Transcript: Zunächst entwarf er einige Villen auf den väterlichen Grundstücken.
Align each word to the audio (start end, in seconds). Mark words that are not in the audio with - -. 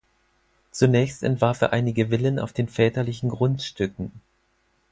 Zunächst 0.71 1.21
entwarf 1.21 1.61
er 1.61 1.73
einige 1.73 2.07
Villen 2.07 2.39
auf 2.39 2.53
den 2.53 2.67
väterlichen 2.67 3.29
Grundstücken. 3.29 4.11